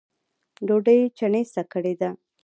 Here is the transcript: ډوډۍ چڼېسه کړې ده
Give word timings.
ډوډۍ 0.67 0.99
چڼېسه 1.17 1.61
کړې 1.71 1.93
ده 2.01 2.09